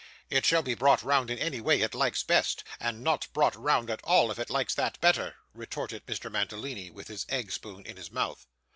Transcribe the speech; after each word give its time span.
'It 0.31 0.43
shall 0.43 0.63
be 0.63 0.73
brought 0.73 1.03
round 1.03 1.29
in 1.29 1.37
any 1.37 1.61
way 1.61 1.79
it 1.83 1.93
likes 1.93 2.23
best, 2.23 2.63
and 2.79 3.03
not 3.03 3.27
brought 3.33 3.55
round 3.55 3.87
at 3.87 4.03
all 4.03 4.31
if 4.31 4.39
it 4.39 4.49
likes 4.49 4.73
that 4.73 4.99
better,' 4.99 5.35
retorted 5.53 6.03
Mr. 6.07 6.31
Mantalini, 6.31 6.89
with 6.89 7.07
his 7.07 7.23
egg 7.29 7.51
spoon 7.51 7.85
in 7.85 7.97
his 7.97 8.09
mouth. 8.09 8.47